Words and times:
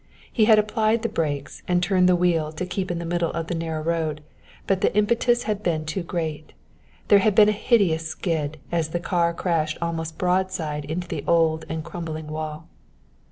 He 0.33 0.45
had 0.45 0.57
applied 0.57 1.03
the 1.03 1.09
brakes 1.09 1.61
and 1.67 1.77
turned 1.83 2.09
the 2.09 2.15
wheel 2.15 2.51
to 2.53 2.65
keep 2.65 2.89
in 2.89 2.97
the 2.97 3.05
middle 3.05 3.29
of 3.33 3.45
the 3.45 3.53
narrow 3.53 3.83
road 3.83 4.21
but 4.65 4.81
the 4.81 4.91
impetus 4.97 5.43
had 5.43 5.61
been 5.61 5.85
too 5.85 6.01
great. 6.01 6.53
There 7.09 7.19
had 7.19 7.35
been 7.35 7.49
a 7.49 7.51
hideous 7.51 8.07
skid 8.07 8.57
as 8.71 8.89
the 8.89 8.99
car 8.99 9.31
crashed 9.31 9.77
almost 9.79 10.17
broadside 10.17 10.85
into 10.85 11.07
the 11.07 11.23
old 11.27 11.65
and 11.69 11.83
crumbling 11.83 12.25
wall. 12.29 12.67